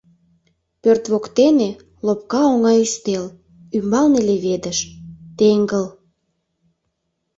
Пӧрт 0.81 1.03
воктене— 1.11 1.69
лопка 2.05 2.41
оҥа 2.53 2.73
ӱстел, 2.85 3.25
ӱмбалне 3.75 4.21
леведыш; 4.27 4.79
теҥгыл. 5.37 5.85